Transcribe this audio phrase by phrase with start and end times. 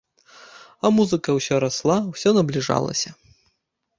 [0.87, 3.09] А музыка ўсё расла, усё набліжалася.